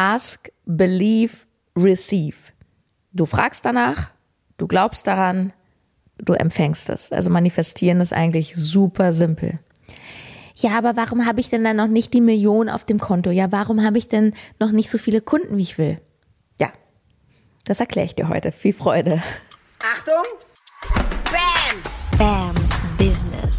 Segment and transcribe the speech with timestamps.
[0.00, 1.44] Ask, believe,
[1.76, 2.52] receive.
[3.12, 4.08] Du fragst danach,
[4.56, 5.52] du glaubst daran,
[6.16, 7.12] du empfängst es.
[7.12, 9.58] Also manifestieren ist eigentlich super simpel.
[10.56, 13.30] Ja, aber warum habe ich denn dann noch nicht die Million auf dem Konto?
[13.30, 16.00] Ja, warum habe ich denn noch nicht so viele Kunden, wie ich will?
[16.58, 16.72] Ja,
[17.66, 18.52] das erkläre ich dir heute.
[18.52, 19.22] Viel Freude.
[19.84, 20.24] Achtung!
[21.30, 21.76] Bam!
[22.16, 22.54] Bam
[22.96, 23.56] Business.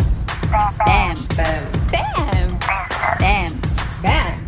[0.49, 0.73] Bam!
[0.79, 1.13] Bam!
[1.37, 1.89] Bam.
[1.91, 2.59] Bam!
[3.19, 3.61] Bam!
[4.01, 4.40] BAM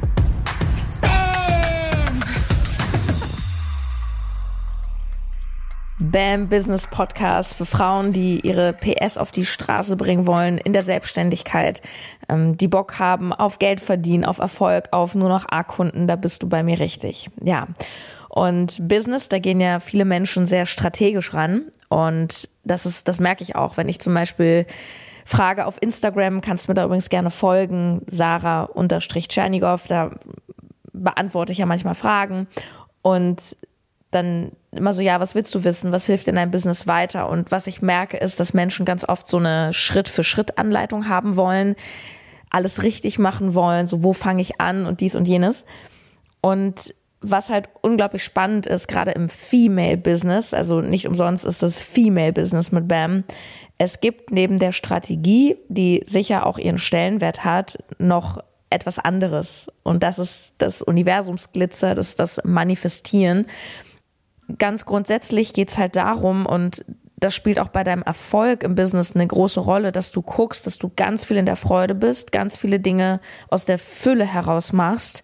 [6.11, 11.81] Business Podcast für Frauen, die ihre PS auf die Straße bringen wollen in der Selbstständigkeit,
[12.27, 16.43] ähm, die Bock haben auf Geld verdienen, auf Erfolg, auf nur noch A-Kunden, da bist
[16.43, 17.29] du bei mir richtig.
[17.41, 17.67] Ja.
[18.27, 21.67] Und Business, da gehen ja viele Menschen sehr strategisch ran.
[21.87, 24.65] Und das ist, das merke ich auch, wenn ich zum Beispiel
[25.23, 30.11] frage auf Instagram, kannst du mir da übrigens gerne folgen, Sarah unterstrich Tschernigow, da
[30.91, 32.47] beantworte ich ja manchmal Fragen.
[33.01, 33.55] Und
[34.13, 35.91] dann immer so, ja, was willst du wissen?
[35.91, 37.29] Was hilft in deinem Business weiter?
[37.29, 41.75] Und was ich merke, ist, dass Menschen ganz oft so eine Schritt-für-Schritt-Anleitung haben wollen,
[42.49, 45.65] alles richtig machen wollen, so wo fange ich an und dies und jenes.
[46.41, 52.71] Und was halt unglaublich spannend ist, gerade im Female-Business, also nicht umsonst ist das Female-Business
[52.71, 53.23] mit BAM,
[53.77, 59.71] es gibt neben der Strategie, die sicher auch ihren Stellenwert hat, noch etwas anderes.
[59.83, 63.45] Und das ist das Universumsglitzer, das ist das Manifestieren
[64.57, 66.85] ganz grundsätzlich geht's halt darum, und
[67.23, 70.77] das spielt auch bei deinem Erfolg im Business eine große Rolle, dass du guckst, dass
[70.77, 75.23] du ganz viel in der Freude bist, ganz viele Dinge aus der Fülle heraus machst.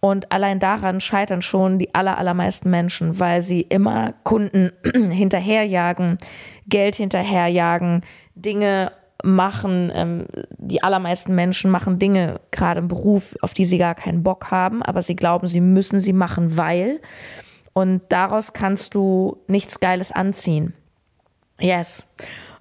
[0.00, 4.70] Und allein daran scheitern schon die aller, allermeisten Menschen, weil sie immer Kunden
[5.10, 6.18] hinterherjagen,
[6.66, 8.02] Geld hinterherjagen,
[8.34, 9.90] Dinge machen.
[9.94, 14.50] Ähm, die allermeisten Menschen machen Dinge gerade im Beruf, auf die sie gar keinen Bock
[14.50, 17.00] haben, aber sie glauben, sie müssen sie machen, weil.
[17.74, 20.72] Und daraus kannst du nichts Geiles anziehen.
[21.60, 22.06] Yes.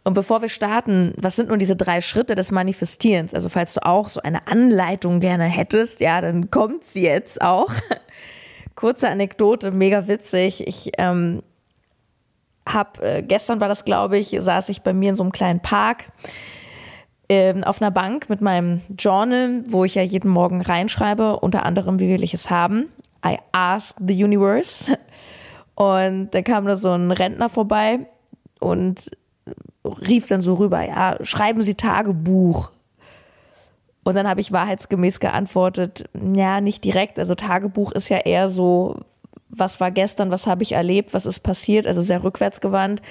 [0.03, 3.33] Und bevor wir starten, was sind nun diese drei Schritte des Manifestierens?
[3.33, 7.71] Also falls du auch so eine Anleitung gerne hättest, ja, dann kommt sie jetzt auch.
[8.75, 10.67] Kurze Anekdote, mega witzig.
[10.67, 11.41] Ich ähm,
[12.67, 15.61] habe, äh, gestern war das, glaube ich, saß ich bei mir in so einem kleinen
[15.61, 16.11] Park
[17.29, 21.99] ähm, auf einer Bank mit meinem Journal, wo ich ja jeden Morgen reinschreibe, unter anderem,
[21.99, 22.89] wie will ich es haben.
[23.25, 24.97] I Ask the Universe.
[25.75, 28.07] Und da kam da so ein Rentner vorbei
[28.59, 29.11] und
[29.83, 32.71] rief dann so rüber, ja, schreiben Sie Tagebuch.
[34.03, 37.19] Und dann habe ich wahrheitsgemäß geantwortet, ja, nicht direkt.
[37.19, 38.97] Also Tagebuch ist ja eher so,
[39.49, 43.01] was war gestern, was habe ich erlebt, was ist passiert, also sehr rückwärtsgewandt.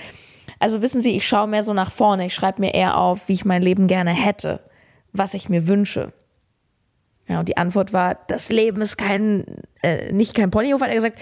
[0.59, 3.34] Also wissen Sie, ich schaue mehr so nach vorne, ich schreibe mir eher auf, wie
[3.34, 4.61] ich mein Leben gerne hätte,
[5.12, 6.12] was ich mir wünsche.
[7.32, 9.47] Ja, und die Antwort war, das Leben ist kein,
[9.82, 11.19] äh, nicht kein Ponyhof, hat er gesagt,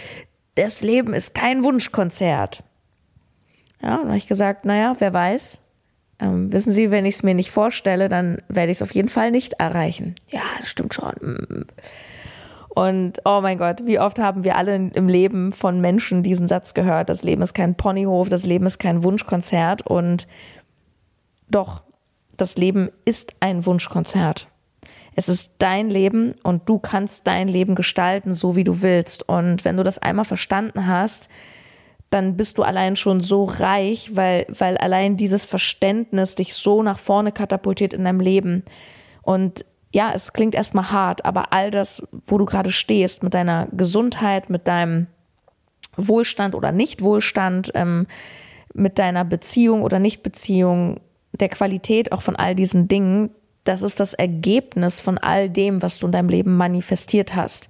[0.57, 2.65] das Leben ist kein Wunschkonzert.
[3.81, 5.63] Ja, und habe ich gesagt, naja, wer weiß.
[6.19, 9.09] Ähm, wissen Sie, wenn ich es mir nicht vorstelle, dann werde ich es auf jeden
[9.09, 10.17] Fall nicht erreichen.
[10.29, 11.65] Ja, das stimmt schon.
[12.69, 16.75] Und oh mein Gott, wie oft haben wir alle im Leben von Menschen diesen Satz
[16.75, 20.27] gehört, das Leben ist kein Ponyhof, das Leben ist kein Wunschkonzert und
[21.49, 21.85] doch,
[22.37, 24.50] das Leben ist ein Wunschkonzert.
[25.17, 29.29] Es ist dein Leben und du kannst dein Leben gestalten, so wie du willst.
[29.29, 31.29] Und wenn du das einmal verstanden hast,
[32.11, 36.99] dann bist du allein schon so reich, weil, weil allein dieses Verständnis dich so nach
[36.99, 38.65] vorne katapultiert in deinem Leben.
[39.23, 43.69] Und ja, es klingt erstmal hart, aber all das, wo du gerade stehst, mit deiner
[43.73, 45.07] Gesundheit, mit deinem
[45.97, 48.07] Wohlstand oder Nichtwohlstand, ähm,
[48.73, 51.01] mit deiner Beziehung oder Nichtbeziehung,
[51.33, 53.31] der Qualität auch von all diesen Dingen,
[53.71, 57.69] das ist das Ergebnis von all dem, was du in deinem Leben manifestiert hast.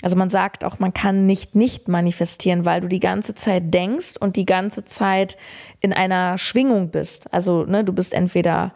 [0.00, 4.16] Also man sagt auch, man kann nicht nicht manifestieren, weil du die ganze Zeit denkst
[4.20, 5.36] und die ganze Zeit
[5.80, 7.32] in einer Schwingung bist.
[7.34, 8.72] Also ne, du bist entweder,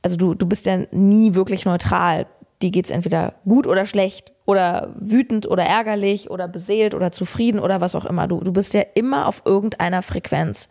[0.00, 2.26] also du, du bist ja nie wirklich neutral.
[2.62, 7.82] Die geht's entweder gut oder schlecht oder wütend oder ärgerlich oder beseelt oder zufrieden oder
[7.82, 8.26] was auch immer.
[8.26, 10.70] Du, du bist ja immer auf irgendeiner Frequenz.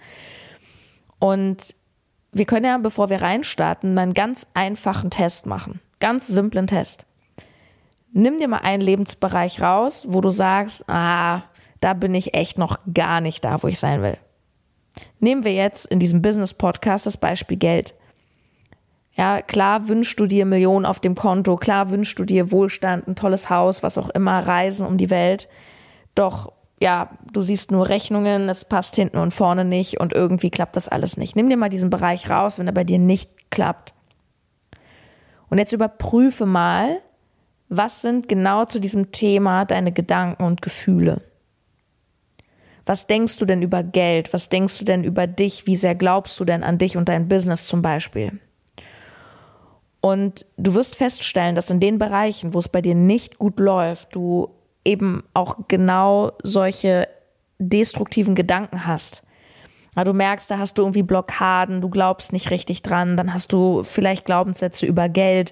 [1.20, 1.76] Und
[2.32, 5.80] wir können ja, bevor wir reinstarten, mal einen ganz einfachen Test machen.
[6.00, 7.06] Ganz simplen Test.
[8.12, 11.44] Nimm dir mal einen Lebensbereich raus, wo du sagst, ah,
[11.80, 14.18] da bin ich echt noch gar nicht da, wo ich sein will.
[15.20, 17.94] Nehmen wir jetzt in diesem Business Podcast das Beispiel Geld.
[19.14, 23.16] Ja, klar wünschst du dir Millionen auf dem Konto, klar wünschst du dir Wohlstand, ein
[23.16, 25.50] tolles Haus, was auch immer, Reisen um die Welt.
[26.16, 30.76] Doch ja, du siehst nur Rechnungen, es passt hinten und vorne nicht und irgendwie klappt
[30.76, 31.36] das alles nicht.
[31.36, 33.94] Nimm dir mal diesen Bereich raus, wenn er bei dir nicht klappt.
[35.50, 37.02] Und jetzt überprüfe mal,
[37.72, 41.22] Was sind genau zu diesem Thema deine Gedanken und Gefühle?
[42.86, 44.34] Was denkst du denn über Geld?
[44.34, 45.68] Was denkst du denn über dich?
[45.68, 48.40] Wie sehr glaubst du denn an dich und dein Business zum Beispiel?
[50.02, 54.16] Und du wirst feststellen, dass in den Bereichen, wo es bei dir nicht gut läuft,
[54.16, 54.50] du
[54.86, 57.08] eben auch genau solche
[57.60, 59.24] destruktiven Gedanken hast.
[60.04, 63.84] Du merkst, da hast du irgendwie Blockaden, du glaubst nicht richtig dran, dann hast du
[63.84, 65.52] vielleicht Glaubenssätze über Geld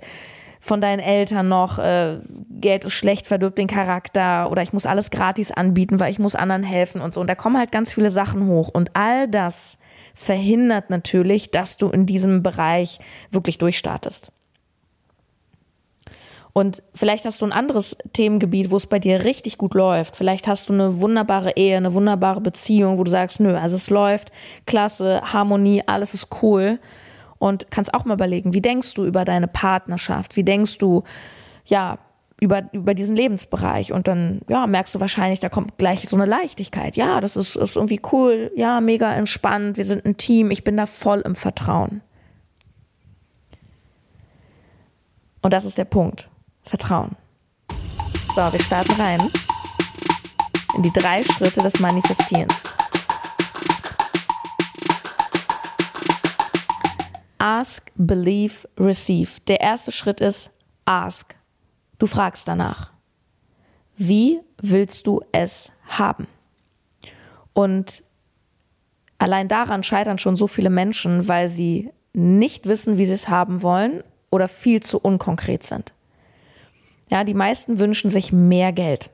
[0.59, 2.19] von deinen Eltern noch, äh,
[2.50, 6.35] Geld ist schlecht, verdirbt den Charakter oder ich muss alles gratis anbieten, weil ich muss
[6.35, 7.21] anderen helfen und so.
[7.21, 8.69] Und da kommen halt ganz viele Sachen hoch.
[8.69, 9.77] Und all das
[10.13, 13.00] verhindert natürlich, dass du in diesem Bereich
[13.31, 14.31] wirklich durchstartest.
[16.57, 20.18] Und vielleicht hast du ein anderes Themengebiet, wo es bei dir richtig gut läuft.
[20.18, 23.92] Vielleicht hast du eine wunderbare Ehe, eine wunderbare Beziehung, wo du sagst, nö, also es
[23.92, 24.31] läuft,
[24.65, 26.80] klasse, Harmonie, alles ist cool.
[27.38, 30.36] Und kannst auch mal überlegen, wie denkst du über deine Partnerschaft?
[30.36, 31.04] Wie denkst du,
[31.68, 32.00] ja,
[32.42, 36.25] über, über diesen Lebensbereich und dann ja, merkst du wahrscheinlich, da kommt gleich so eine
[36.25, 36.95] Leichtigkeit.
[36.95, 40.75] Ja, das ist, ist irgendwie cool, ja, mega entspannt, wir sind ein Team, ich bin
[40.75, 42.01] da voll im Vertrauen.
[45.44, 46.31] Und das ist der Punkt.
[46.67, 47.15] Vertrauen.
[48.35, 49.31] So, wir starten rein
[50.75, 52.75] in die drei Schritte des Manifestierens.
[57.39, 59.39] Ask, believe, receive.
[59.47, 60.51] Der erste Schritt ist
[60.85, 61.35] ask.
[61.97, 62.91] Du fragst danach.
[63.95, 66.27] Wie willst du es haben?
[67.53, 68.03] Und
[69.17, 73.63] allein daran scheitern schon so viele Menschen, weil sie nicht wissen, wie sie es haben
[73.63, 75.93] wollen oder viel zu unkonkret sind.
[77.09, 79.12] Ja, die meisten wünschen sich mehr Geld,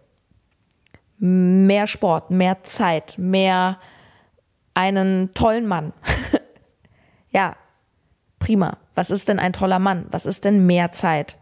[1.20, 3.80] mehr Sport, mehr Zeit, mehr
[4.74, 5.94] einen tollen Mann.
[7.32, 7.56] ja,
[8.40, 8.78] prima.
[8.96, 10.06] Was ist denn ein toller Mann?
[10.12, 11.38] Was ist denn mehr Zeit?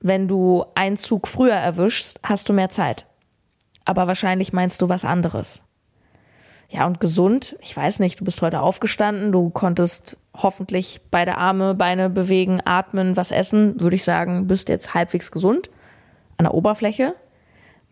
[0.00, 3.06] Wenn du einen Zug früher erwischst, hast du mehr Zeit.
[3.84, 5.63] Aber wahrscheinlich meinst du was anderes.
[6.74, 11.72] Ja, und gesund, ich weiß nicht, du bist heute aufgestanden, du konntest hoffentlich beide Arme,
[11.72, 15.70] Beine bewegen, atmen, was essen, würde ich sagen, bist jetzt halbwegs gesund
[16.36, 17.14] an der Oberfläche.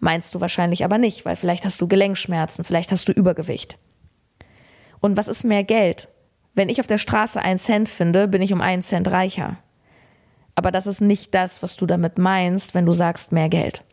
[0.01, 3.79] Meinst du wahrscheinlich aber nicht, weil vielleicht hast du Gelenkschmerzen, vielleicht hast du Übergewicht.
[4.99, 6.09] Und was ist mehr Geld?
[6.57, 9.59] Wenn ich auf der Straße einen Cent finde, bin ich um einen Cent reicher.
[10.57, 13.85] Aber das ist nicht das, was du damit meinst, wenn du sagst mehr Geld.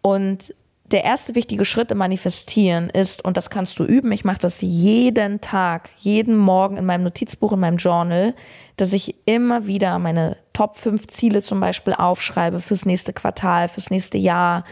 [0.00, 0.54] Und
[0.92, 4.60] der erste wichtige Schritt im Manifestieren ist, und das kannst du üben, ich mache das
[4.60, 8.34] jeden Tag, jeden Morgen in meinem Notizbuch, in meinem Journal,
[8.76, 13.90] dass ich immer wieder meine Top 5 Ziele zum Beispiel aufschreibe fürs nächste Quartal, fürs
[13.90, 14.64] nächste Jahr.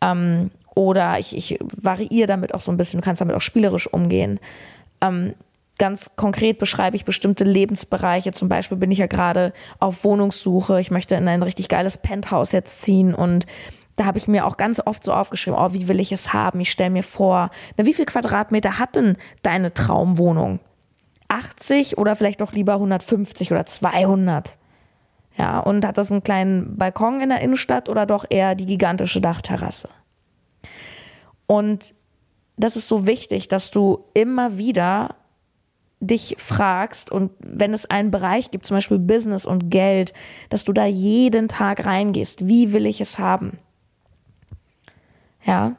[0.00, 3.92] Ähm, oder ich, ich variiere damit auch so ein bisschen, du kannst damit auch spielerisch
[3.92, 4.40] umgehen.
[5.00, 5.34] Ähm,
[5.78, 8.32] ganz konkret beschreibe ich bestimmte Lebensbereiche.
[8.32, 10.80] Zum Beispiel bin ich ja gerade auf Wohnungssuche.
[10.80, 13.46] Ich möchte in ein richtig geiles Penthouse jetzt ziehen und
[13.98, 16.60] da habe ich mir auch ganz oft so aufgeschrieben, oh, wie will ich es haben?
[16.60, 20.60] Ich stelle mir vor, na, wie viel Quadratmeter hat denn deine Traumwohnung?
[21.26, 24.58] 80 oder vielleicht doch lieber 150 oder 200?
[25.36, 29.20] Ja, und hat das einen kleinen Balkon in der Innenstadt oder doch eher die gigantische
[29.20, 29.88] Dachterrasse?
[31.46, 31.94] Und
[32.56, 35.16] das ist so wichtig, dass du immer wieder
[36.00, 40.12] dich fragst und wenn es einen Bereich gibt, zum Beispiel Business und Geld,
[40.50, 42.46] dass du da jeden Tag reingehst.
[42.46, 43.58] Wie will ich es haben?
[45.48, 45.76] Ja.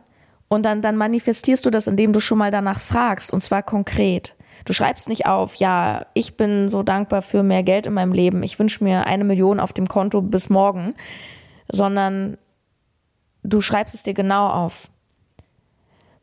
[0.48, 4.36] Und dann, dann manifestierst du das, indem du schon mal danach fragst, und zwar konkret.
[4.65, 8.41] Du schreibst nicht auf, ja, ich bin so dankbar für mehr Geld in meinem Leben,
[8.41, 10.96] ich wünsche mir eine Million auf dem Konto bis morgen,
[11.72, 12.39] sondern
[13.43, 14.89] du schreibst es dir genau auf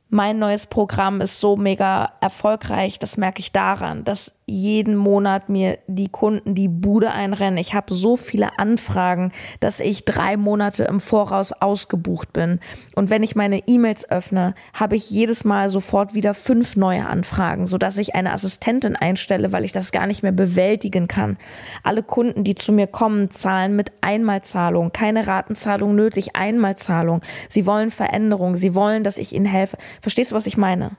[0.09, 5.78] mein neues Programm ist so mega erfolgreich, das merke ich daran, dass jeden Monat mir
[5.88, 7.58] die Kunden die Bude einrennen.
[7.58, 12.60] Ich habe so viele Anfragen, dass ich drei Monate im Voraus ausgebucht bin.
[12.94, 17.66] Und wenn ich meine E-Mails öffne, habe ich jedes Mal sofort wieder fünf neue Anfragen,
[17.66, 21.38] sodass ich eine Assistentin einstelle, weil ich das gar nicht mehr bewältigen kann.
[21.82, 27.20] Alle Kunden, die zu mir kommen, zahlen mit Einmalzahlung, keine Ratenzahlung nötig, Einmalzahlung.
[27.48, 29.76] Sie wollen Veränderung, sie wollen, dass ich ihnen helfe.
[30.00, 30.92] Verstehst du, was ich meine?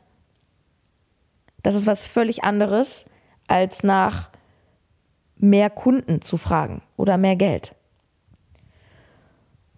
[1.64, 3.08] Das ist was völlig anderes,
[3.48, 4.30] als nach
[5.38, 7.76] mehr Kunden zu fragen oder mehr Geld.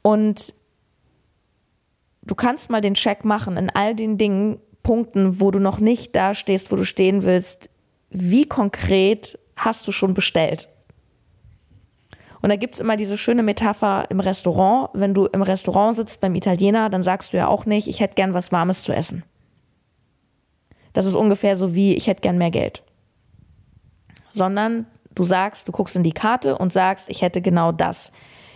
[0.01, 0.53] Und
[2.23, 6.15] du kannst mal den Check machen in all den Dingen, Punkten, wo du noch nicht
[6.15, 7.69] da stehst, wo du stehen willst.
[8.09, 10.69] Wie konkret hast du schon bestellt?
[12.41, 14.89] Und da gibt es immer diese schöne Metapher im Restaurant.
[14.93, 18.15] Wenn du im Restaurant sitzt beim Italiener, dann sagst du ja auch nicht, ich hätte
[18.15, 19.23] gern was Warmes zu essen.
[20.93, 22.81] Das ist ungefähr so wie, ich hätte gern mehr Geld
[24.33, 28.11] sondern du sagst, du guckst in die Karte und sagst, ich hätte genau das.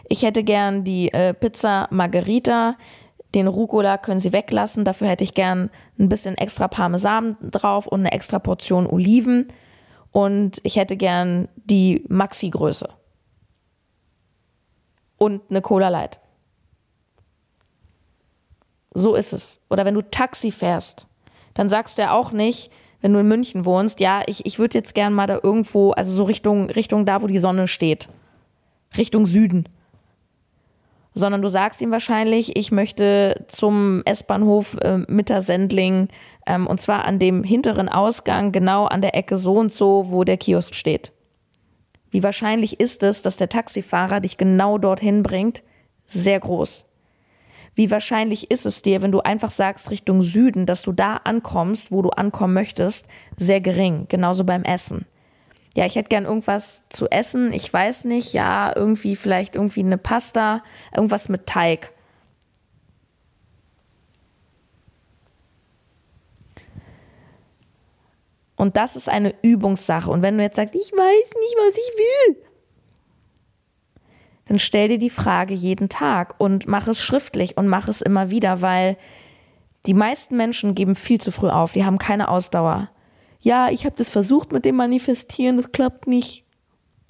[0.08, 2.78] Ich hätte gern die äh, Pizza Margherita.
[3.34, 4.86] Den Rucola können Sie weglassen.
[4.86, 9.48] Dafür hätte ich gern ein bisschen extra Parmesan drauf und eine extra Portion Oliven.
[10.12, 12.90] Und ich hätte gern die Maxi-Größe.
[15.18, 16.20] Und eine Cola Light.
[18.94, 19.62] So ist es.
[19.70, 21.08] Oder wenn du Taxi fährst,
[21.56, 22.72] dann sagst du ja auch nicht,
[23.04, 26.14] wenn du in München wohnst, ja, ich, ich würde jetzt gern mal da irgendwo, also
[26.14, 28.08] so Richtung, Richtung da, wo die Sonne steht.
[28.98, 29.68] Richtung Süden.
[31.14, 36.08] Sondern du sagst ihm wahrscheinlich, ich möchte zum S-Bahnhof äh, Mittersendling
[36.48, 40.24] ähm, und zwar an dem hinteren Ausgang, genau an der Ecke so und so, wo
[40.24, 41.12] der Kiosk steht.
[42.10, 45.62] Wie wahrscheinlich ist es, dass der Taxifahrer dich genau dorthin bringt?
[46.06, 46.86] Sehr groß.
[47.76, 51.92] Wie wahrscheinlich ist es dir, wenn du einfach sagst Richtung Süden, dass du da ankommst,
[51.92, 53.08] wo du ankommen möchtest?
[53.38, 54.06] Sehr gering.
[54.10, 55.06] Genauso beim Essen.
[55.76, 57.52] Ja, ich hätte gern irgendwas zu essen.
[57.52, 58.34] Ich weiß nicht.
[58.34, 60.64] Ja, irgendwie vielleicht irgendwie eine Pasta,
[60.96, 61.92] irgendwas mit Teig.
[68.56, 70.12] Und das ist eine Übungssache.
[70.12, 72.53] Und wenn du jetzt sagst, ich weiß nicht, was ich will,
[74.46, 78.30] dann stell dir die Frage jeden Tag und mach es schriftlich und mach es immer
[78.30, 78.98] wieder, weil
[79.86, 82.90] die meisten Menschen geben viel zu früh auf, die haben keine Ausdauer.
[83.40, 86.46] Ja, ich habe das versucht mit dem Manifestieren, das klappt nicht.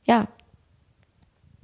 [0.06, 0.28] Ja.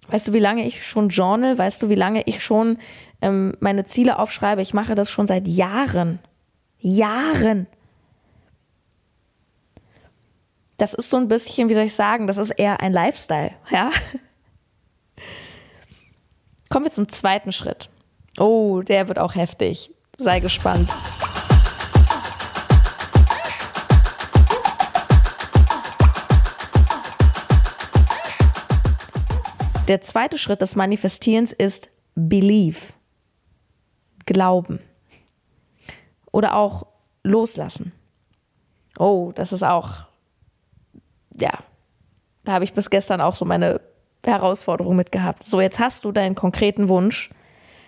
[0.07, 1.57] Weißt du, wie lange ich schon journal?
[1.57, 2.77] Weißt du, wie lange ich schon
[3.21, 4.61] ähm, meine Ziele aufschreibe?
[4.61, 6.19] Ich mache das schon seit Jahren.
[6.79, 7.67] Jahren.
[10.77, 13.89] Das ist so ein bisschen, wie soll ich sagen, das ist eher ein Lifestyle, ja.
[16.69, 17.89] Kommen wir zum zweiten Schritt.
[18.37, 19.91] Oh, der wird auch heftig.
[20.17, 20.87] Sei gespannt.
[29.87, 32.93] Der zweite Schritt des Manifestierens ist Believe.
[34.27, 34.79] Glauben.
[36.31, 36.85] Oder auch
[37.23, 37.93] loslassen.
[38.99, 40.05] Oh, das ist auch,
[41.35, 41.63] ja,
[42.43, 43.81] da habe ich bis gestern auch so meine
[44.25, 45.43] Herausforderung mit gehabt.
[45.43, 47.29] So, jetzt hast du deinen konkreten Wunsch.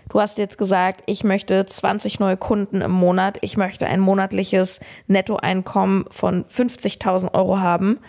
[0.09, 3.37] Du hast jetzt gesagt, ich möchte 20 neue Kunden im Monat.
[3.41, 7.99] Ich möchte ein monatliches Nettoeinkommen von 50.000 Euro haben.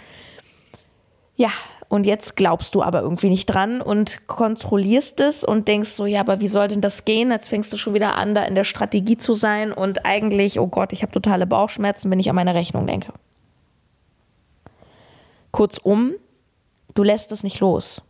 [1.36, 1.50] Ja,
[1.88, 6.20] und jetzt glaubst du aber irgendwie nicht dran und kontrollierst es und denkst so, ja,
[6.20, 7.30] aber wie soll denn das gehen?
[7.30, 10.68] Jetzt fängst du schon wieder an, da in der Strategie zu sein und eigentlich, oh
[10.68, 13.12] Gott, ich habe totale Bauchschmerzen, wenn ich an meine Rechnung denke.
[15.50, 16.14] Kurzum,
[16.94, 18.02] du lässt es nicht los.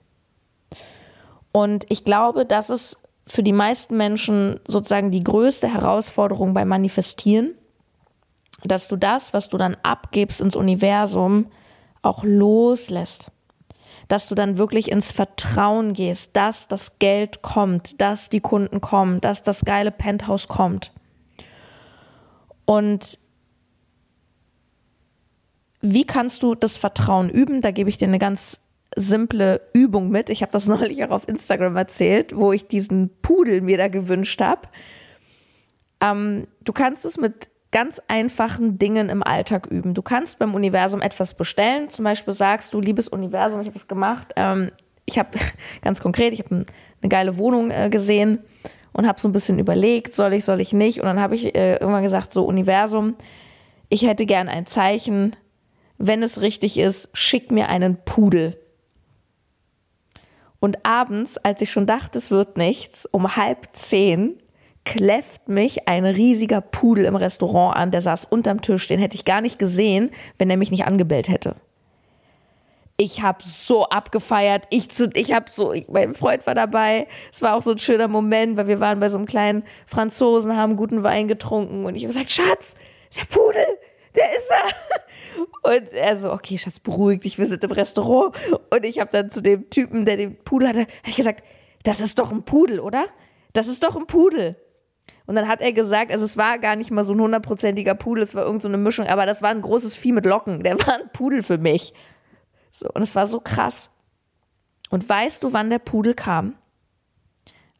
[1.52, 7.54] Und ich glaube, das ist für die meisten Menschen sozusagen die größte Herausforderung beim Manifestieren,
[8.64, 11.46] dass du das, was du dann abgibst ins Universum,
[12.00, 13.30] auch loslässt.
[14.08, 19.20] Dass du dann wirklich ins Vertrauen gehst, dass das Geld kommt, dass die Kunden kommen,
[19.20, 20.92] dass das geile Penthouse kommt.
[22.64, 23.18] Und
[25.80, 27.60] wie kannst du das Vertrauen üben?
[27.60, 28.61] Da gebe ich dir eine ganz
[28.96, 30.30] simple Übung mit.
[30.30, 34.40] Ich habe das neulich auch auf Instagram erzählt, wo ich diesen Pudel mir da gewünscht
[34.40, 34.62] habe.
[36.00, 39.94] Ähm, du kannst es mit ganz einfachen Dingen im Alltag üben.
[39.94, 41.88] Du kannst beim Universum etwas bestellen.
[41.88, 44.32] Zum Beispiel sagst du, liebes Universum, ich habe es gemacht.
[44.36, 44.70] Ähm,
[45.06, 45.30] ich habe
[45.82, 48.40] ganz konkret, ich habe eine geile Wohnung äh, gesehen
[48.92, 51.00] und habe so ein bisschen überlegt, soll ich, soll ich nicht.
[51.00, 53.14] Und dann habe ich äh, irgendwann gesagt, so Universum,
[53.88, 55.34] ich hätte gern ein Zeichen.
[55.98, 58.58] Wenn es richtig ist, schick mir einen Pudel.
[60.62, 64.38] Und abends, als ich schon dachte, es wird nichts, um halb zehn
[64.84, 69.24] kläfft mich ein riesiger Pudel im Restaurant an, der saß unterm Tisch, den hätte ich
[69.24, 71.56] gar nicht gesehen, wenn er mich nicht angebellt hätte.
[72.96, 77.08] Ich habe so abgefeiert, ich zu, ich habe so, ich, mein Freund war dabei.
[77.32, 80.56] Es war auch so ein schöner Moment, weil wir waren bei so einem kleinen Franzosen,
[80.56, 82.76] haben guten Wein getrunken und ich habe gesagt, Schatz,
[83.16, 83.66] der Pudel,
[84.14, 85.42] der ist er.
[85.62, 88.34] Und er so, okay, Schatz, beruhig dich, wir sind im Restaurant.
[88.70, 91.44] Und ich habe dann zu dem Typen, der den Pudel hatte, hab ich gesagt,
[91.84, 93.06] das ist doch ein Pudel, oder?
[93.52, 94.56] Das ist doch ein Pudel.
[95.26, 98.24] Und dann hat er gesagt, also es war gar nicht mal so ein hundertprozentiger Pudel,
[98.24, 100.62] es war irgendeine so Mischung, aber das war ein großes Vieh mit Locken.
[100.62, 101.92] Der war ein Pudel für mich.
[102.70, 103.90] So, und es war so krass.
[104.90, 106.56] Und weißt du, wann der Pudel kam?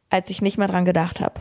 [0.09, 1.41] Als ich nicht mehr dran gedacht habe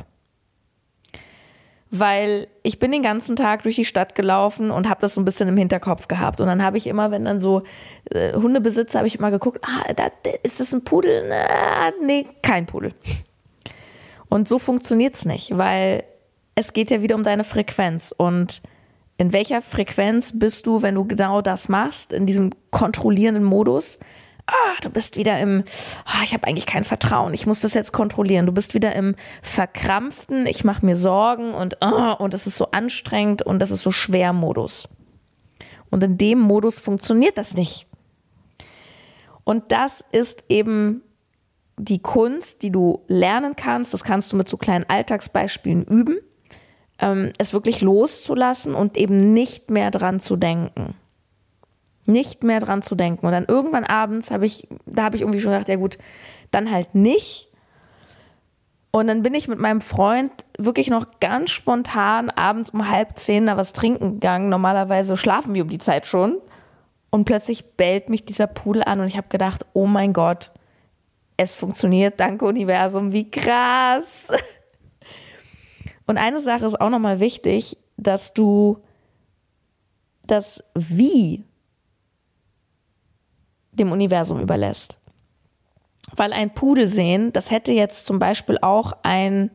[1.92, 5.26] weil ich bin den ganzen Tag durch die Stadt gelaufen und habe das so ein
[5.26, 6.40] bisschen im Hinterkopf gehabt.
[6.40, 7.64] Und dann habe ich immer, wenn dann so
[8.12, 10.06] äh, Hundebesitzer, habe ich immer geguckt, ah, da,
[10.42, 11.26] ist das ein Pudel?
[11.28, 12.94] Na, nee, kein Pudel.
[14.30, 16.06] Und so funktioniert's nicht, weil
[16.56, 18.14] es geht ja wieder um deine Frequenz.
[18.16, 18.62] Und
[19.18, 24.00] in welcher Frequenz bist du, wenn du genau das machst, in diesem kontrollierenden Modus?
[24.52, 25.64] Ah, du bist wieder im,
[26.06, 28.46] ah, ich habe eigentlich kein Vertrauen, ich muss das jetzt kontrollieren.
[28.46, 32.72] Du bist wieder im verkrampften, ich mache mir Sorgen und ah, und es ist so
[32.72, 34.88] anstrengend und das ist so schwer Modus.
[35.90, 37.88] Und in dem Modus funktioniert das nicht.
[39.44, 41.02] Und das ist eben
[41.78, 43.94] die Kunst, die du lernen kannst.
[43.94, 46.20] Das kannst du mit so kleinen Alltagsbeispielen üben,
[47.00, 50.96] ähm, es wirklich loszulassen und eben nicht mehr dran zu denken.
[52.06, 53.26] Nicht mehr dran zu denken.
[53.26, 55.98] Und dann irgendwann abends habe ich, da habe ich irgendwie schon gedacht, ja gut,
[56.52, 57.50] dann halt nicht.
[58.92, 63.46] Und dann bin ich mit meinem Freund wirklich noch ganz spontan abends um halb zehn
[63.46, 64.50] da was trinken gegangen.
[64.50, 66.38] Normalerweise schlafen wir um die Zeit schon.
[67.10, 70.52] Und plötzlich bellt mich dieser Pudel an und ich habe gedacht, oh mein Gott,
[71.38, 74.32] es funktioniert, danke Universum, wie krass.
[76.08, 78.80] Und eine Sache ist auch nochmal wichtig, dass du
[80.26, 81.46] das Wie
[83.72, 85.00] dem Universum überlässt.
[86.16, 89.52] Weil ein Pudel sehen, das hätte jetzt zum Beispiel auch ein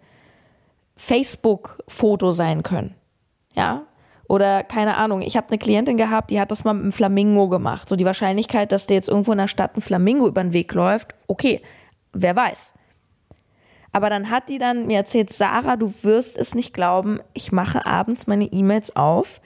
[0.97, 2.95] Facebook-Foto sein können.
[3.55, 3.87] Ja,
[4.29, 7.49] oder keine Ahnung, ich habe eine Klientin gehabt, die hat das mal mit einem Flamingo
[7.49, 7.89] gemacht.
[7.89, 10.73] So die Wahrscheinlichkeit, dass dir jetzt irgendwo in der Stadt ein Flamingo über den Weg
[10.75, 11.63] läuft, okay,
[12.13, 12.75] wer weiß.
[13.93, 17.87] Aber dann hat die dann mir erzählt, Sarah, du wirst es nicht glauben, ich mache
[17.87, 19.41] abends meine E-Mails auf,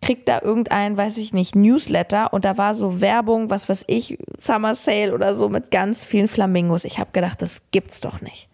[0.00, 4.18] krieg da irgendein, weiß ich nicht, Newsletter und da war so Werbung, was weiß ich,
[4.38, 6.84] Summer Sale oder so mit ganz vielen Flamingos.
[6.84, 8.48] Ich habe gedacht, das gibt's doch nicht.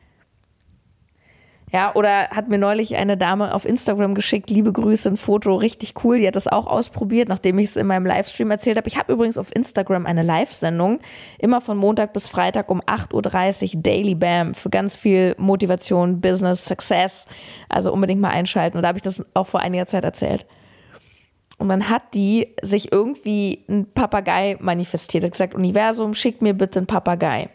[1.74, 5.94] Ja, oder hat mir neulich eine Dame auf Instagram geschickt, liebe Grüße, ein Foto, richtig
[6.04, 6.18] cool.
[6.18, 8.86] Die hat das auch ausprobiert, nachdem ich es in meinem Livestream erzählt habe.
[8.86, 11.00] Ich habe übrigens auf Instagram eine Live-Sendung,
[11.40, 16.64] immer von Montag bis Freitag um 8.30 Uhr Daily Bam für ganz viel Motivation, Business,
[16.64, 17.26] Success.
[17.68, 18.76] Also unbedingt mal einschalten.
[18.76, 20.46] Und da habe ich das auch vor einiger Zeit erzählt.
[21.58, 25.25] Und dann hat die sich irgendwie ein Papagei manifestiert.
[25.25, 27.49] Hat gesagt, Universum, schick mir bitte einen Papagei.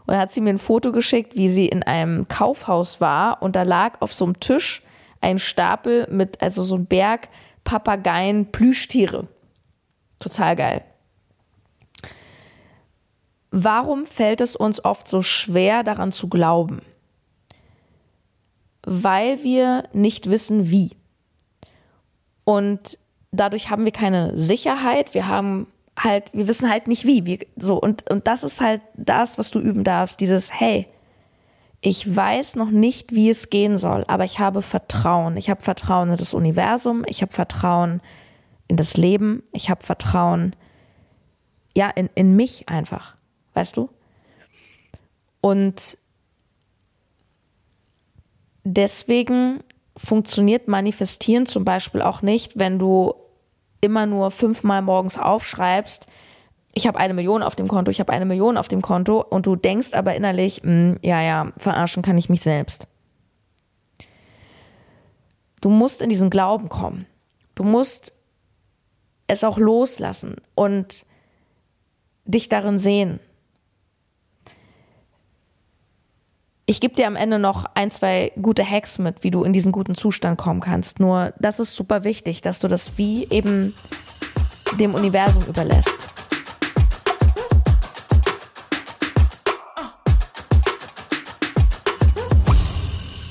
[0.00, 3.54] Und dann hat sie mir ein Foto geschickt, wie sie in einem Kaufhaus war und
[3.56, 4.82] da lag auf so einem Tisch
[5.20, 7.28] ein Stapel mit, also so ein Berg
[7.64, 9.28] Papageien, Plüschtiere.
[10.18, 10.84] Total geil.
[13.50, 16.82] Warum fällt es uns oft so schwer, daran zu glauben?
[18.82, 20.97] Weil wir nicht wissen, wie.
[22.48, 22.98] Und
[23.30, 25.66] dadurch haben wir keine Sicherheit, wir haben
[25.98, 27.26] halt, wir wissen halt nicht wie.
[27.26, 30.86] wie so, und, und das ist halt das, was du üben darfst, dieses, hey,
[31.82, 35.36] ich weiß noch nicht, wie es gehen soll, aber ich habe Vertrauen.
[35.36, 38.00] Ich habe Vertrauen in das Universum, ich habe Vertrauen
[38.66, 40.56] in das Leben, ich habe Vertrauen,
[41.76, 43.14] ja, in, in mich einfach,
[43.52, 43.90] weißt du?
[45.42, 45.98] Und
[48.64, 49.62] deswegen
[49.98, 53.14] funktioniert Manifestieren zum Beispiel auch nicht, wenn du
[53.80, 56.06] immer nur fünfmal morgens aufschreibst,
[56.74, 59.46] ich habe eine Million auf dem Konto, ich habe eine Million auf dem Konto und
[59.46, 62.86] du denkst aber innerlich, mh, hm, ja, ja, verarschen kann ich mich selbst.
[65.60, 67.06] Du musst in diesen Glauben kommen.
[67.56, 68.12] Du musst
[69.26, 71.04] es auch loslassen und
[72.24, 73.18] dich darin sehen.
[76.70, 79.72] Ich gebe dir am Ende noch ein, zwei gute Hacks mit, wie du in diesen
[79.72, 81.00] guten Zustand kommen kannst.
[81.00, 83.74] Nur das ist super wichtig, dass du das wie eben
[84.78, 85.96] dem Universum überlässt.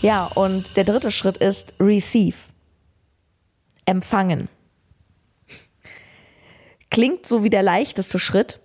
[0.01, 2.37] Ja, und der dritte Schritt ist Receive.
[3.85, 4.49] Empfangen.
[6.89, 8.59] Klingt so wie der leichteste Schritt.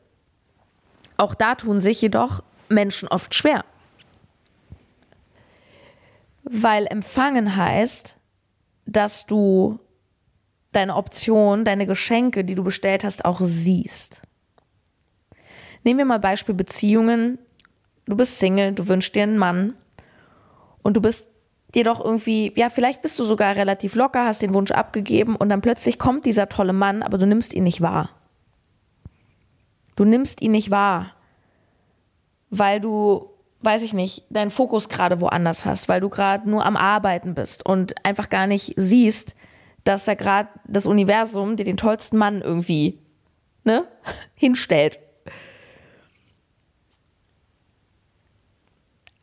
[1.18, 3.66] Auch da tun sich jedoch Menschen oft schwer.
[6.54, 8.18] Weil empfangen heißt,
[8.84, 9.78] dass du
[10.72, 14.20] deine Option, deine Geschenke, die du bestellt hast, auch siehst.
[15.82, 17.38] Nehmen wir mal Beispiel Beziehungen.
[18.04, 19.72] Du bist Single, du wünschst dir einen Mann
[20.82, 21.30] und du bist
[21.74, 25.48] dir doch irgendwie, ja, vielleicht bist du sogar relativ locker, hast den Wunsch abgegeben und
[25.48, 28.10] dann plötzlich kommt dieser tolle Mann, aber du nimmst ihn nicht wahr.
[29.96, 31.12] Du nimmst ihn nicht wahr,
[32.50, 33.31] weil du
[33.62, 37.64] weiß ich nicht, deinen Fokus gerade woanders hast, weil du gerade nur am Arbeiten bist
[37.64, 39.36] und einfach gar nicht siehst,
[39.84, 42.98] dass da gerade das Universum dir den tollsten Mann irgendwie
[43.64, 43.84] ne,
[44.34, 44.98] hinstellt.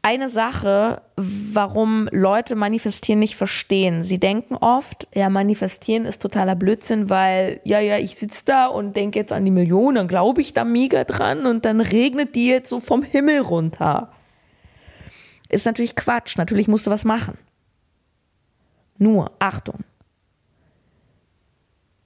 [0.02, 4.02] Eine Sache, warum Leute manifestieren nicht verstehen.
[4.02, 8.96] Sie denken oft, ja, manifestieren ist totaler Blödsinn, weil, ja, ja, ich sitze da und
[8.96, 12.48] denke jetzt an die Millionen, dann glaube ich da mega dran und dann regnet die
[12.48, 14.10] jetzt so vom Himmel runter.
[15.50, 16.38] Ist natürlich Quatsch.
[16.38, 17.38] Natürlich musst du was machen.
[18.98, 19.80] Nur, Achtung.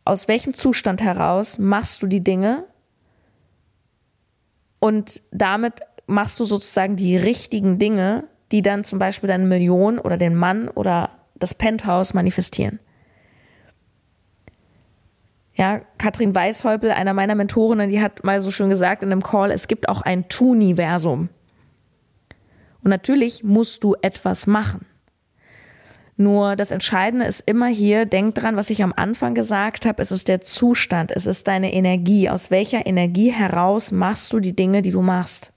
[0.05, 2.65] Aus welchem Zustand heraus machst du die Dinge?
[4.79, 10.17] Und damit machst du sozusagen die richtigen Dinge, die dann zum Beispiel deine Million oder
[10.17, 12.79] den Mann oder das Penthouse manifestieren.
[15.55, 19.51] Ja, Katrin Weishäupel, einer meiner Mentorinnen, die hat mal so schön gesagt in einem Call,
[19.51, 21.29] es gibt auch ein Tuniversum.
[22.83, 24.85] Und natürlich musst du etwas machen.
[26.15, 30.11] Nur das Entscheidende ist immer hier, denk dran, was ich am Anfang gesagt habe, es
[30.11, 32.29] ist der Zustand, es ist deine Energie.
[32.29, 35.51] Aus welcher Energie heraus machst du die Dinge, die du machst?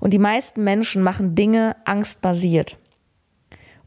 [0.00, 2.78] Und die meisten Menschen machen Dinge angstbasiert.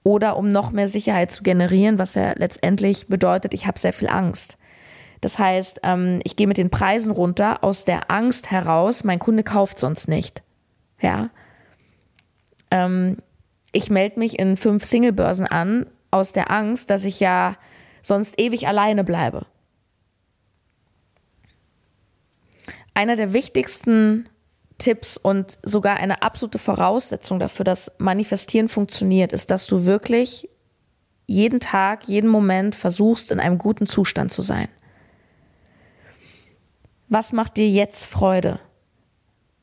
[0.03, 4.07] Oder um noch mehr Sicherheit zu generieren, was ja letztendlich bedeutet, ich habe sehr viel
[4.07, 4.57] Angst.
[5.21, 9.43] Das heißt, ähm, ich gehe mit den Preisen runter aus der Angst heraus, mein Kunde
[9.43, 10.43] kauft sonst nicht.
[11.01, 11.29] Ja.
[12.71, 13.17] Ähm,
[13.71, 17.55] ich melde mich in fünf Singlebörsen an aus der Angst, dass ich ja
[18.01, 19.45] sonst ewig alleine bleibe.
[22.93, 24.27] Einer der wichtigsten
[24.77, 30.49] Tipps und sogar eine absolute Voraussetzung dafür, dass Manifestieren funktioniert, ist, dass du wirklich
[31.27, 34.67] jeden Tag, jeden Moment versuchst, in einem guten Zustand zu sein.
[37.07, 38.59] Was macht dir jetzt Freude?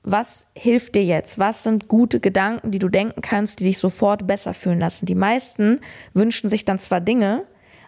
[0.08, 1.40] Was hilft dir jetzt?
[1.40, 5.04] Was sind gute Gedanken, die du denken kannst, die dich sofort besser fühlen lassen?
[5.04, 5.80] Die meisten
[6.14, 7.44] wünschen sich dann zwar Dinge,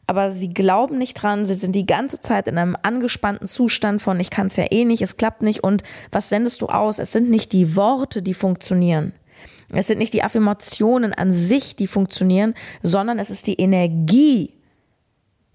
[0.09, 4.18] aber sie glauben nicht dran, sie sind die ganze Zeit in einem angespannten Zustand von
[4.18, 6.98] ich kann es ja eh nicht, es klappt nicht und was sendest du aus?
[6.98, 9.12] Es sind nicht die Worte, die funktionieren.
[9.70, 14.54] Es sind nicht die Affirmationen an sich, die funktionieren, sondern es ist die Energie,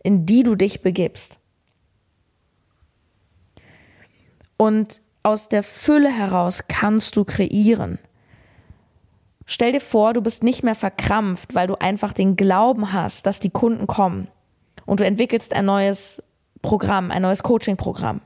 [0.01, 1.41] in die du dich begibst.
[4.55, 7.97] Und aus der Fülle heraus kannst du kreieren.
[9.45, 13.39] Stell dir vor, du bist nicht mehr verkrampft, weil du einfach den Glauben hast, dass
[13.39, 14.27] die Kunden kommen.
[14.85, 16.21] Und du entwickelst ein neues
[16.61, 18.21] Programm, ein neues Coaching-Programm.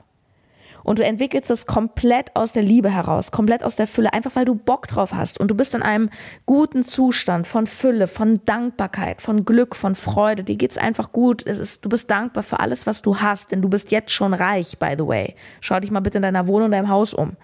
[0.88, 4.46] Und du entwickelst es komplett aus der Liebe heraus, komplett aus der Fülle, einfach weil
[4.46, 5.38] du Bock drauf hast.
[5.38, 6.08] Und du bist in einem
[6.46, 10.44] guten Zustand von Fülle, von Dankbarkeit, von Glück, von Freude.
[10.44, 11.46] Dir geht's einfach gut.
[11.46, 14.32] Es ist, du bist dankbar für alles, was du hast, denn du bist jetzt schon
[14.32, 15.34] reich, by the way.
[15.60, 17.36] Schau dich mal bitte in deiner Wohnung, deinem Haus um.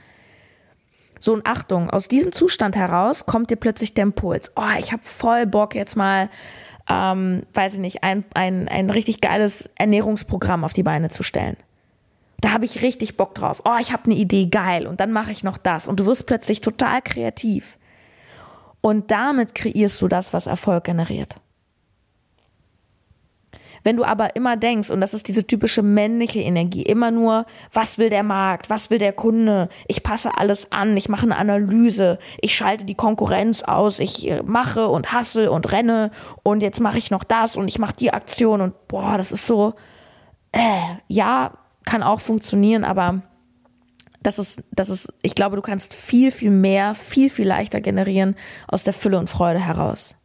[1.21, 4.53] So und Achtung, aus diesem Zustand heraus kommt dir plötzlich der Impuls.
[4.57, 6.31] Oh, ich habe voll Bock jetzt mal,
[6.89, 11.59] ähm, weiß ich nicht, ein, ein, ein richtig geiles Ernährungsprogramm auf die Beine zu stellen.
[12.45, 13.63] Da habe ich richtig Bock drauf.
[13.65, 14.87] Oh, ich habe eine Idee, geil.
[14.87, 15.89] Und dann mache ich noch das.
[15.89, 17.79] Und du wirst plötzlich total kreativ.
[18.83, 21.41] Und damit kreierst du das, was Erfolg generiert.
[23.83, 27.97] Wenn du aber immer denkst, und das ist diese typische männliche Energie, immer nur, was
[27.97, 32.19] will der Markt, was will der Kunde, ich passe alles an, ich mache eine Analyse,
[32.43, 36.11] ich schalte die Konkurrenz aus, ich äh, mache und hassel und renne
[36.43, 39.47] und jetzt mache ich noch das und ich mache die Aktion und boah, das ist
[39.47, 39.73] so,
[40.53, 40.61] äh,
[41.09, 41.53] ja,
[41.85, 43.23] kann auch funktionieren, aber
[44.23, 48.37] das ist, das ist, ich glaube, du kannst viel, viel mehr, viel, viel leichter generieren
[48.67, 50.17] aus der Fülle und Freude heraus.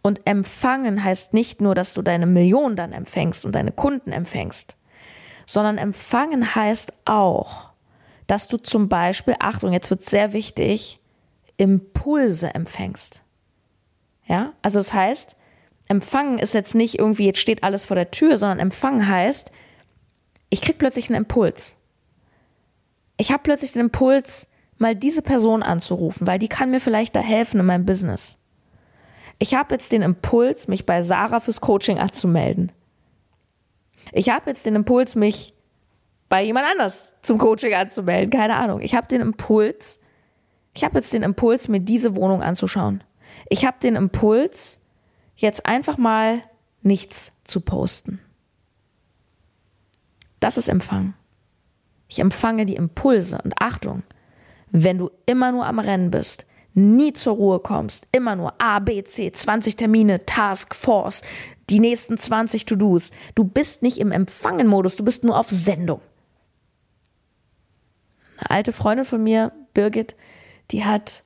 [0.00, 4.76] Und empfangen heißt nicht nur, dass du deine Million dann empfängst und deine Kunden empfängst,
[5.44, 7.70] sondern empfangen heißt auch,
[8.26, 11.00] dass du zum Beispiel, Achtung, jetzt wird sehr wichtig,
[11.56, 13.22] Impulse empfängst.
[14.26, 15.36] Ja, also das heißt,
[15.88, 19.50] Empfangen ist jetzt nicht irgendwie, jetzt steht alles vor der Tür, sondern Empfangen heißt,
[20.50, 21.76] ich krieg plötzlich einen Impuls.
[23.16, 24.48] Ich habe plötzlich den Impuls,
[24.78, 28.38] mal diese Person anzurufen, weil die kann mir vielleicht da helfen in meinem Business.
[29.38, 32.72] Ich habe jetzt den Impuls, mich bei Sarah fürs Coaching anzumelden.
[34.12, 35.54] Ich habe jetzt den Impuls, mich
[36.28, 38.30] bei jemand anders zum Coaching anzumelden.
[38.30, 38.80] Keine Ahnung.
[38.80, 40.00] Ich habe den Impuls,
[40.74, 43.02] ich habe jetzt den Impuls, mir diese Wohnung anzuschauen.
[43.48, 44.78] Ich habe den Impuls,
[45.38, 46.42] jetzt einfach mal
[46.82, 48.20] nichts zu posten.
[50.40, 51.14] Das ist Empfang.
[52.08, 54.02] Ich empfange die Impulse und Achtung,
[54.70, 59.02] wenn du immer nur am Rennen bist, nie zur Ruhe kommst, immer nur A, B,
[59.04, 61.22] C, 20 Termine, Task, Force,
[61.70, 63.10] die nächsten 20 To-Dos.
[63.34, 66.00] Du bist nicht im Empfangen-Modus, du bist nur auf Sendung.
[68.38, 70.16] Eine alte Freundin von mir, Birgit,
[70.70, 71.24] die hat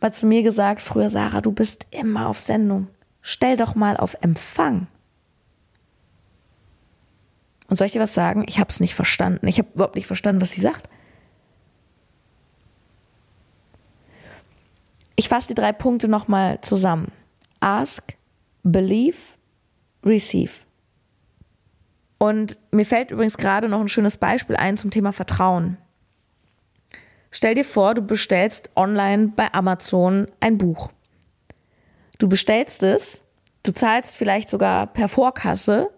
[0.00, 2.88] mal zu mir gesagt, früher Sarah, du bist immer auf Sendung
[3.26, 4.86] stell doch mal auf Empfang.
[7.66, 8.44] Und soll ich dir was sagen?
[8.46, 9.48] Ich habe es nicht verstanden.
[9.48, 10.88] Ich habe überhaupt nicht verstanden, was sie sagt.
[15.16, 17.10] Ich fasse die drei Punkte nochmal zusammen.
[17.58, 18.14] Ask,
[18.62, 19.18] believe,
[20.04, 20.64] receive.
[22.18, 25.78] Und mir fällt übrigens gerade noch ein schönes Beispiel ein zum Thema Vertrauen.
[27.32, 30.92] Stell dir vor, du bestellst online bei Amazon ein Buch.
[32.18, 33.22] Du bestellst es,
[33.62, 35.90] du zahlst vielleicht sogar per Vorkasse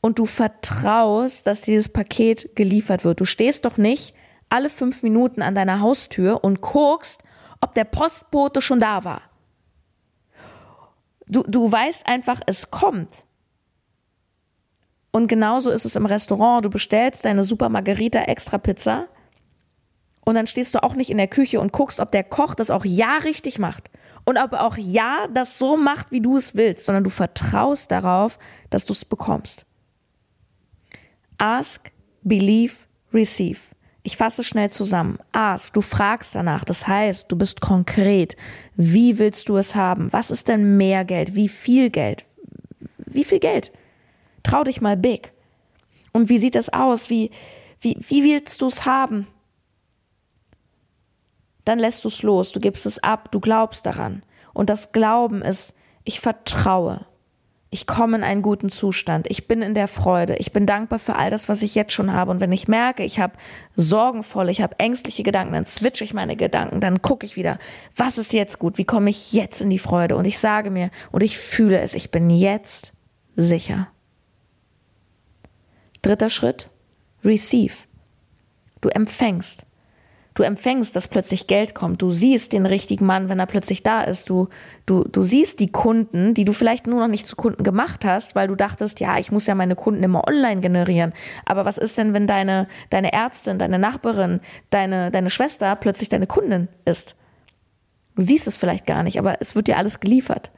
[0.00, 3.20] und du vertraust, dass dieses Paket geliefert wird.
[3.20, 4.14] Du stehst doch nicht
[4.48, 7.22] alle fünf Minuten an deiner Haustür und guckst,
[7.60, 9.22] ob der Postbote schon da war.
[11.26, 13.24] Du, du weißt einfach, es kommt.
[15.12, 16.64] Und genauso ist es im Restaurant.
[16.64, 19.08] Du bestellst deine Super Margarita Extra Pizza
[20.30, 22.70] und dann stehst du auch nicht in der Küche und guckst, ob der Koch das
[22.70, 23.90] auch ja richtig macht
[24.24, 28.38] und ob auch ja das so macht, wie du es willst, sondern du vertraust darauf,
[28.70, 29.66] dass du es bekommst.
[31.36, 31.90] Ask,
[32.22, 32.74] believe,
[33.12, 33.58] receive.
[34.04, 35.18] Ich fasse schnell zusammen.
[35.32, 36.64] Ask, du fragst danach.
[36.64, 38.36] Das heißt, du bist konkret.
[38.76, 40.12] Wie willst du es haben?
[40.12, 41.34] Was ist denn mehr Geld?
[41.34, 42.24] Wie viel Geld?
[42.98, 43.72] Wie viel Geld?
[44.44, 45.32] Trau dich mal big.
[46.12, 47.10] Und wie sieht es aus?
[47.10, 47.32] Wie,
[47.80, 49.26] wie, wie willst du es haben?
[51.64, 54.22] Dann lässt du es los, du gibst es ab, du glaubst daran.
[54.52, 57.06] Und das Glauben ist, ich vertraue.
[57.72, 59.30] Ich komme in einen guten Zustand.
[59.30, 60.34] Ich bin in der Freude.
[60.36, 62.32] Ich bin dankbar für all das, was ich jetzt schon habe.
[62.32, 63.34] Und wenn ich merke, ich habe
[63.76, 66.80] sorgenvolle, ich habe ängstliche Gedanken, dann switche ich meine Gedanken.
[66.80, 67.60] Dann gucke ich wieder,
[67.94, 68.76] was ist jetzt gut?
[68.76, 70.16] Wie komme ich jetzt in die Freude?
[70.16, 72.92] Und ich sage mir und ich fühle es, ich bin jetzt
[73.36, 73.86] sicher.
[76.02, 76.70] Dritter Schritt,
[77.22, 77.84] receive.
[78.80, 79.64] Du empfängst.
[80.34, 82.02] Du empfängst, dass plötzlich Geld kommt.
[82.02, 84.30] Du siehst den richtigen Mann, wenn er plötzlich da ist.
[84.30, 84.48] Du,
[84.86, 88.36] du, du siehst die Kunden, die du vielleicht nur noch nicht zu Kunden gemacht hast,
[88.36, 91.12] weil du dachtest, ja, ich muss ja meine Kunden immer online generieren.
[91.46, 94.40] Aber was ist denn, wenn deine, deine Ärztin, deine Nachbarin,
[94.70, 97.16] deine, deine Schwester plötzlich deine Kundin ist?
[98.14, 100.52] Du siehst es vielleicht gar nicht, aber es wird dir alles geliefert.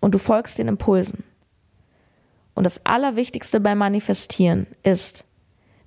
[0.00, 1.22] Und du folgst den Impulsen.
[2.54, 5.24] Und das Allerwichtigste beim Manifestieren ist,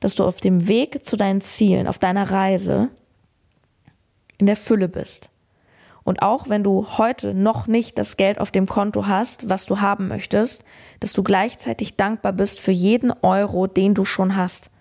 [0.01, 2.89] dass du auf dem Weg zu deinen Zielen, auf deiner Reise
[4.37, 5.29] in der Fülle bist.
[6.03, 9.79] Und auch wenn du heute noch nicht das Geld auf dem Konto hast, was du
[9.79, 10.65] haben möchtest,
[10.99, 14.71] dass du gleichzeitig dankbar bist für jeden Euro, den du schon hast.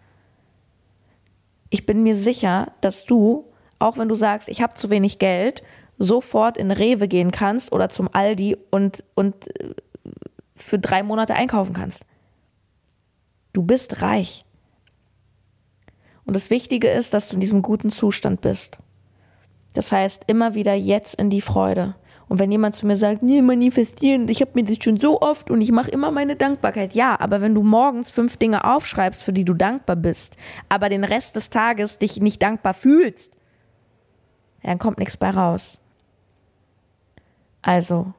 [1.68, 3.44] Ich bin mir sicher, dass du,
[3.78, 5.62] auch wenn du sagst, ich habe zu wenig Geld,
[5.98, 9.74] sofort in Rewe gehen kannst oder zum Aldi und, und äh,
[10.56, 12.06] für drei Monate einkaufen kannst.
[13.52, 14.46] Du bist reich.
[16.30, 18.78] Und das Wichtige ist, dass du in diesem guten Zustand bist.
[19.74, 21.96] Das heißt, immer wieder jetzt in die Freude.
[22.28, 25.50] Und wenn jemand zu mir sagt, nee, manifestieren, ich habe mir das schon so oft
[25.50, 26.94] und ich mache immer meine Dankbarkeit.
[26.94, 30.36] Ja, aber wenn du morgens fünf Dinge aufschreibst, für die du dankbar bist,
[30.68, 33.32] aber den Rest des Tages dich nicht dankbar fühlst,
[34.62, 35.80] dann kommt nichts bei raus.
[37.60, 38.14] Also,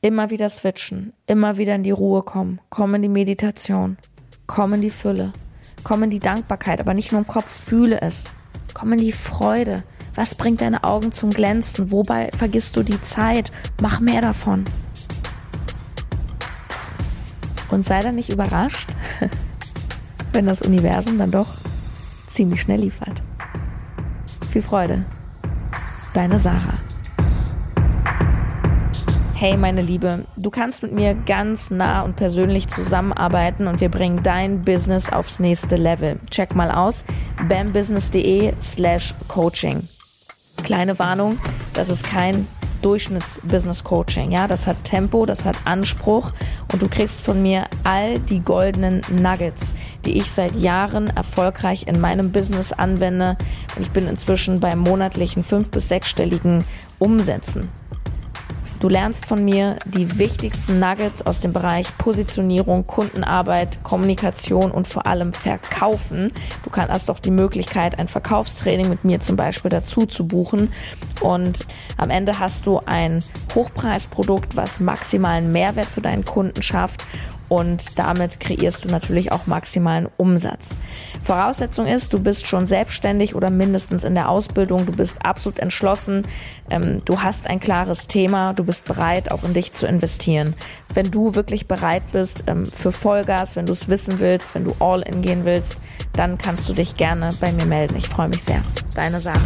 [0.00, 3.98] Immer wieder switchen, immer wieder in die Ruhe kommen, komm in die Meditation,
[4.46, 5.34] komm in die Fülle,
[5.84, 8.24] komm in die Dankbarkeit, aber nicht nur im Kopf, fühle es.
[8.74, 9.82] Komm in die Freude.
[10.14, 11.92] Was bringt deine Augen zum Glänzen?
[11.92, 13.52] Wobei vergisst du die Zeit?
[13.80, 14.64] Mach mehr davon.
[17.70, 18.88] Und sei dann nicht überrascht,
[20.32, 21.48] wenn das Universum dann doch
[22.30, 23.22] ziemlich schnell liefert.
[24.50, 25.04] Viel Freude.
[26.14, 26.85] Deine Sarah.
[29.38, 34.22] Hey meine Liebe, du kannst mit mir ganz nah und persönlich zusammenarbeiten und wir bringen
[34.22, 36.18] dein Business aufs nächste Level.
[36.30, 37.04] Check mal aus
[37.46, 39.90] bambusiness.de slash coaching.
[40.64, 41.38] Kleine Warnung,
[41.74, 42.48] das ist kein
[42.80, 44.32] Durchschnitts-Business-Coaching.
[44.32, 46.32] Ja, das hat Tempo, das hat Anspruch
[46.72, 49.74] und du kriegst von mir all die goldenen Nuggets,
[50.06, 53.36] die ich seit Jahren erfolgreich in meinem Business anwende.
[53.76, 56.64] Und ich bin inzwischen bei monatlichen fünf- bis sechsstelligen
[56.98, 57.68] Umsätzen.
[58.80, 65.06] Du lernst von mir die wichtigsten Nuggets aus dem Bereich Positionierung, Kundenarbeit, Kommunikation und vor
[65.06, 66.30] allem Verkaufen.
[66.64, 70.72] Du hast auch die Möglichkeit, ein Verkaufstraining mit mir zum Beispiel dazu zu buchen.
[71.20, 71.64] Und
[71.96, 73.22] am Ende hast du ein
[73.54, 77.02] Hochpreisprodukt, was maximalen Mehrwert für deinen Kunden schafft
[77.48, 80.76] und damit kreierst du natürlich auch maximalen Umsatz.
[81.22, 86.26] Voraussetzung ist, du bist schon selbstständig oder mindestens in der Ausbildung, du bist absolut entschlossen,
[86.70, 90.54] ähm, du hast ein klares Thema, du bist bereit, auch in dich zu investieren.
[90.94, 94.74] Wenn du wirklich bereit bist ähm, für Vollgas, wenn du es wissen willst, wenn du
[94.80, 95.78] all in gehen willst,
[96.12, 97.96] dann kannst du dich gerne bei mir melden.
[97.96, 98.62] Ich freue mich sehr.
[98.94, 99.40] Deine Sarah.